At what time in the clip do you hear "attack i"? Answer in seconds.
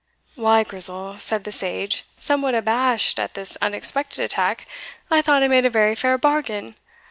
4.21-5.21